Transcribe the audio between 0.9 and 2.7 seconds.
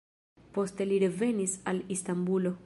li revenis al Istanbulo.